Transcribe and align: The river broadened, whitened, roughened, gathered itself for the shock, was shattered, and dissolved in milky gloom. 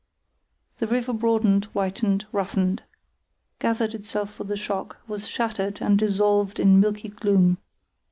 The 0.79 0.87
river 0.87 1.13
broadened, 1.13 1.65
whitened, 1.73 2.25
roughened, 2.31 2.81
gathered 3.59 3.93
itself 3.93 4.33
for 4.33 4.45
the 4.45 4.57
shock, 4.57 4.97
was 5.07 5.27
shattered, 5.27 5.79
and 5.79 5.95
dissolved 5.99 6.59
in 6.59 6.79
milky 6.79 7.09
gloom. 7.09 7.59